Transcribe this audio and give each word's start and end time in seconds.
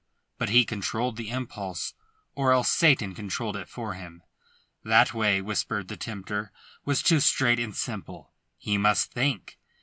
But 0.39 0.49
he 0.49 0.65
controlled 0.65 1.15
the 1.15 1.29
impulse, 1.29 1.93
or 2.33 2.51
else 2.53 2.69
Satan 2.69 3.13
controlled 3.13 3.55
it 3.55 3.69
for 3.69 3.93
him. 3.93 4.23
That 4.83 5.13
way, 5.13 5.43
whispered 5.43 5.89
the 5.89 5.95
Tempter, 5.95 6.51
was 6.83 7.03
too 7.03 7.19
straight 7.19 7.59
and 7.59 7.75
simple. 7.75 8.33
He 8.57 8.79
must 8.79 9.11
think. 9.11 9.59